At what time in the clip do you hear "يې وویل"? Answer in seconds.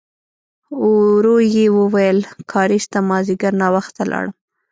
1.55-2.17